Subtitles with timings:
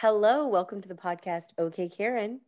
[0.00, 1.44] Hello, welcome to the podcast.
[1.58, 2.40] Okay, Karen.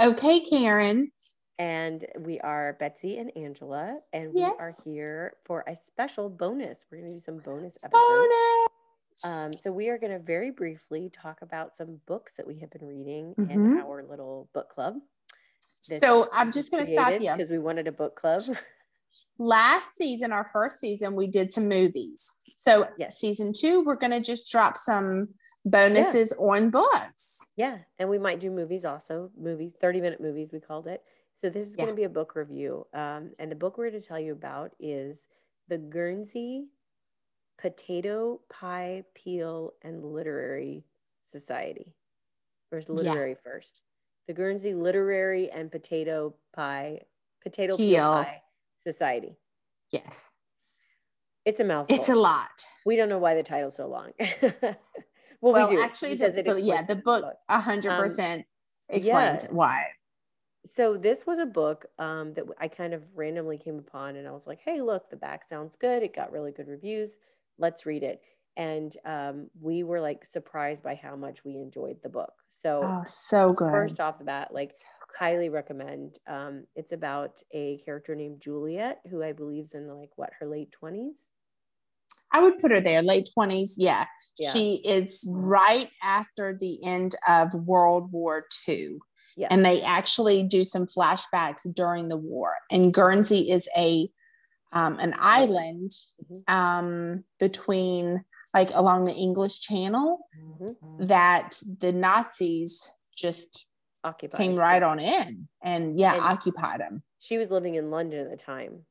[0.00, 1.10] Okay, Karen.
[1.58, 4.54] And we are Betsy and Angela, and we Yes.
[4.60, 6.84] are here for a special bonus.
[6.90, 8.04] We're going to do some bonus episodes.
[8.08, 9.24] Bonus.
[9.24, 12.70] Um, so we are going to very briefly talk about some books that we have
[12.70, 13.50] been reading Mhm.
[13.50, 15.00] in our little book club.
[15.60, 17.18] so I'm just going to stop you.
[17.20, 18.42] because we wanted a book club.
[19.38, 22.34] Last season, our first season, we did some movies.
[22.56, 23.18] So Yes.
[23.18, 25.28] season two, we're going to just drop some
[25.64, 27.38] bonuses on books.
[27.56, 29.30] Yeah, and we might do movies also.
[29.38, 31.04] Movies, 30 minute movies, we called it.
[31.40, 32.86] So this is going to be a book review.
[32.92, 35.26] Um, and the book we're going to tell you about is
[35.68, 36.66] The Guernsey
[37.60, 40.84] Potato Pie Peel and Literary
[41.30, 41.94] Society.
[42.72, 43.82] Or is literary first?
[44.26, 47.02] The Guernsey Literary and Potato Pie
[47.42, 48.12] Potato Peel, Peel.
[48.24, 48.42] Pie
[48.92, 49.36] Society.
[49.92, 50.32] Yes,
[51.44, 51.94] It's a mouthful.
[51.96, 52.54] it's a lot.
[52.86, 54.12] we don't know why the title's so long.
[54.20, 54.76] well,
[55.40, 58.46] well, we do, actually, the, it the- yeah, the book a hundred Um, percent
[58.88, 59.50] explains yeah.
[59.50, 59.78] why.
[60.66, 64.32] so this was a book um, that I kind of randomly came upon, and I
[64.32, 66.02] was like, "Hey, look, the back sounds good.
[66.02, 67.16] It got really good reviews.
[67.58, 68.20] Let's read it."
[68.56, 72.32] And um, we were like surprised by how much we enjoyed the book.
[72.50, 73.70] So Oh, so good.
[73.70, 74.72] first off the bat, like
[75.18, 76.18] highly recommend.
[76.28, 80.46] Um, it's about a character named Juliet, who I believe is in like what her
[80.46, 81.16] late twenties.
[82.32, 83.74] I would put her there, late 20s.
[83.78, 84.04] Yeah.
[84.38, 84.52] Yeah.
[84.52, 88.98] She is right after the end of World War II.
[89.34, 89.48] Yeah.
[89.50, 92.52] And they actually do some flashbacks during the war.
[92.70, 94.10] And Guernsey is a
[94.72, 95.92] um, an island
[96.30, 96.50] Mhm.
[96.52, 101.08] um, between like along the English Channel Mhm.
[101.08, 103.66] that the Nazis just
[104.08, 104.38] Occupied.
[104.40, 107.02] came right on in and yeah, And- occupied them.
[107.18, 108.84] She was living in London at the time.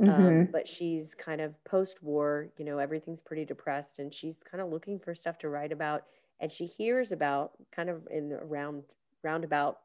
[0.00, 0.50] um, Mhm.
[0.50, 4.98] but she's kind of post-war you know everything's pretty depressed and she's kind of looking
[4.98, 6.06] for stuff to write about
[6.40, 8.84] and she hears about kind of in a round
[9.22, 9.80] roundabout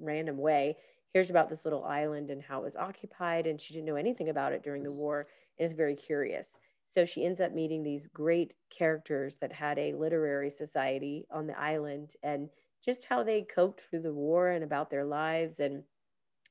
[0.00, 0.76] random way
[1.12, 4.28] hears about this little island and how it was occupied and she didn't know anything
[4.28, 6.58] about it during the war and is very curious
[6.92, 11.56] so she ends up meeting these great characters that had a literary society on the
[11.58, 12.50] island and
[12.84, 15.82] just how they coped through the war and about their lives and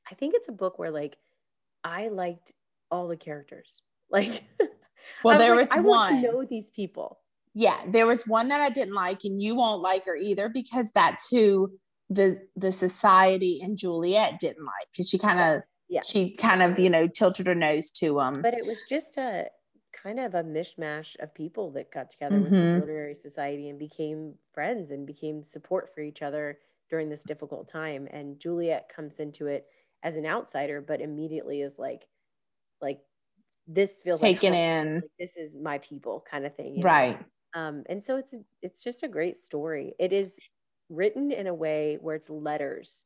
[0.09, 1.17] i think it's a book where like
[1.83, 2.51] i liked
[2.91, 3.81] all the characters.
[4.11, 4.43] Like,
[5.23, 6.21] Well, there like, was I want one.
[6.21, 7.19] to know these people.
[7.53, 10.91] yeah there was one that i didn't like and you won't like her either because
[10.93, 11.69] that's who
[12.09, 16.01] the the society and juliet didn't like because she kind of Yeah.
[16.05, 19.45] she kind of you know tilted her nose to um But it was just a
[20.01, 22.57] kind of a mishmash of people that got together with Mhm.
[22.57, 27.69] this literary society and became friends and became support for each other during this difficult
[27.69, 28.07] time.
[28.11, 29.67] And Juliet comes into it
[30.03, 32.07] as an outsider, but immediately is like,
[32.81, 33.01] like
[33.67, 34.95] this feels Taken like in.
[35.01, 36.75] Like, this is my people kind of thing.
[36.75, 36.89] you know?
[36.89, 39.93] right um, and so it's it's just a great story.
[39.99, 40.41] It is
[40.89, 43.05] written in a way where it's letters.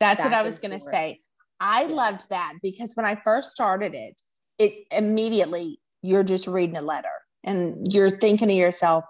[0.00, 1.20] that's what i was going to say
[1.60, 4.20] i loved that because when i first started it
[4.58, 7.08] it immediately you're just reading a letter
[7.44, 9.04] and you're thinking to yourself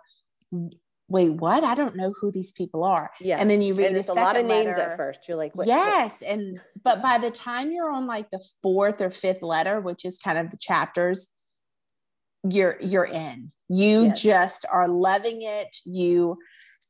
[1.08, 1.62] wait what?
[1.62, 3.10] I don't know who these people are.
[3.20, 5.20] Yeah, and then you read and a it's a lot of names at first.
[5.28, 6.20] You're like, what, what- yes.
[6.22, 10.18] And but by the time you're on like the fourth or fifth letter which is
[10.18, 11.28] kind of the chapters
[12.48, 13.52] you're you're in.
[13.68, 14.22] You Yes.
[14.22, 15.76] just are loving it.
[15.84, 16.38] You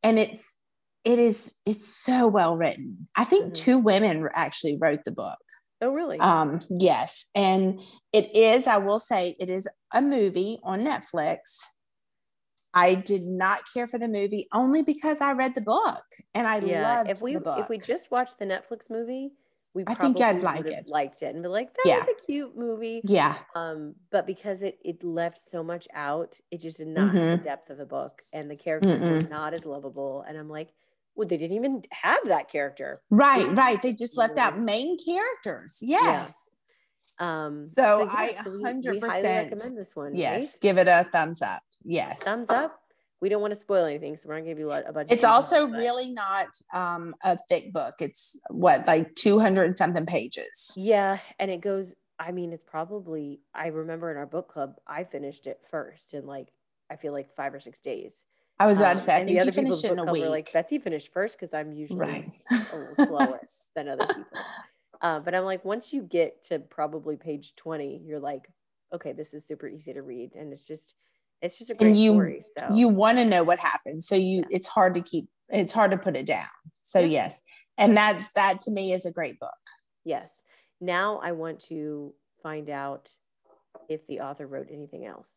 [0.02, 0.54] and it's
[1.04, 3.08] it is it's so well written.
[3.16, 3.54] I think Mhm.
[3.54, 5.38] two women actually wrote the book
[5.80, 6.28] Oh, really?
[6.28, 7.80] um yes and
[8.12, 11.66] it is i will say it is a movie on netflix
[12.74, 16.04] i did not care for the movie only because i read the book
[16.34, 16.98] and i yeah.
[16.98, 19.32] loved If we the book if we just watched the Netflix movie,
[19.74, 20.90] we I think I'd like it.
[20.90, 22.00] liked it and be like, that Yeah.
[22.06, 23.04] was a cute movie.
[23.04, 27.30] yeah Um, but because it it left so much out, it just did not have
[27.30, 30.22] the depth of the book, and the characters were not as lovable.
[30.28, 30.70] And I'm like,
[31.16, 33.00] well, they didn't even have that character.
[33.10, 33.80] Right, right.
[33.80, 35.78] They just left out main characters.
[35.80, 36.50] Yes.
[37.18, 40.14] Um, So yeah, I so we- we 100% highly recommend this one.
[40.14, 40.38] Yes.
[40.38, 40.56] right?
[40.60, 41.62] Give it a thumbs up.
[41.82, 42.20] Yes.
[42.20, 42.80] thumbs up.
[43.20, 45.08] We don't want to spoil anything, so we're gonna give you a, lot- a bunch.
[45.10, 47.94] of It's also really not um, a thick book.
[48.00, 50.72] It's what, like 200 and something pages.
[50.76, 51.94] Yeah, and it goes.
[52.18, 53.40] I mean, it's probably.
[53.54, 56.48] I remember in our book club, I finished it first in like
[56.90, 58.12] I feel like five or six days.
[58.58, 60.24] I was about to Um, say, I think you people's finished it in a week.
[60.26, 62.30] like Betsy finished first because I'm usually right.
[62.50, 63.40] a little slower
[63.76, 64.38] than other people.
[65.02, 68.48] Uh, but I'm like, once you get to probably page 20, you're like,
[68.94, 70.94] okay, this is super easy to read, and it's just,
[71.42, 72.44] it's just a great and you story.
[72.58, 74.02] So you want to know what happened.
[74.04, 74.56] So you Yeah.
[74.56, 76.46] it's hard to keep it's hard to put it down.
[76.82, 77.06] So Yeah.
[77.08, 77.42] yes.
[77.78, 79.50] And that that to me is a great book.
[80.04, 80.40] yes.
[80.80, 83.08] Now I want to find out
[83.88, 85.28] if the author wrote anything else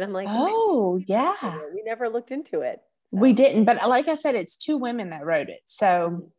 [0.00, 1.34] I'm like, Oh, yeah.
[1.74, 2.80] we never looked into it.
[3.10, 5.60] We didn't, but like I said, it's two women that wrote it.
[5.64, 6.30] So,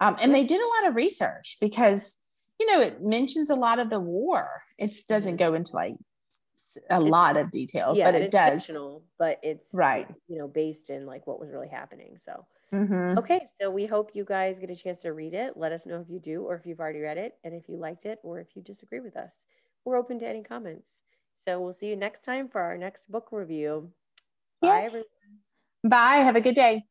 [0.00, 2.16] um, and they did a lot of research because,
[2.58, 4.62] you know, it mentions a lot of the war.
[4.76, 5.94] It doesn't go into like
[6.90, 8.70] a It's- lot of detail, yeah, but it does.
[9.18, 10.06] but it's Right.
[10.28, 12.18] you know based in like what was really happening.
[12.18, 13.16] So Mhm.
[13.18, 15.56] okay, so we hope you guys get a chance to read it.
[15.56, 17.76] Let us know if you do, or if you've already read it, and if you
[17.78, 19.42] liked it, or if you disagree with us.
[19.84, 20.98] We're open to any comments.
[21.44, 23.92] So we'll see you next time for our next book review.
[24.60, 24.86] Bye, Yes.
[24.86, 25.06] everyone.
[25.84, 26.16] Bye.
[26.24, 26.87] Have a good day.